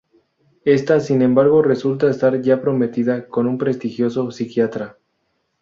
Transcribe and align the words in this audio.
Ésta, 0.65 0.99
sin 0.99 1.21
embargo, 1.21 1.61
resulta 1.61 2.09
estar 2.09 2.41
ya 2.41 2.59
prometida 2.59 3.27
con 3.27 3.45
un 3.45 3.59
prestigioso 3.59 4.31
psiquiatra. 4.31 4.97